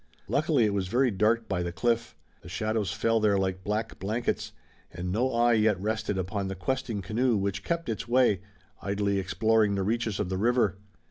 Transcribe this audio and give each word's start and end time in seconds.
Luckily 0.27 0.65
it 0.65 0.73
was 0.73 0.87
very 0.87 1.11
dark 1.11 1.47
by 1.47 1.61
the 1.61 1.71
cliff. 1.71 2.15
The 2.41 2.49
shadows 2.49 2.91
fell 2.91 3.19
there 3.19 3.37
like 3.37 3.63
black 3.63 3.99
blankets, 3.99 4.51
and 4.91 5.11
no 5.11 5.31
eye 5.31 5.53
yet 5.53 5.79
rested 5.79 6.17
upon 6.17 6.47
the 6.47 6.55
questing 6.55 7.03
canoe 7.03 7.37
which 7.37 7.63
kept 7.63 7.87
its 7.87 8.07
way, 8.07 8.41
idly 8.81 9.19
exploring 9.19 9.75
the 9.75 9.83
reaches 9.83 10.19
of 10.19 10.29
the 10.29 10.39
river. 10.39 10.79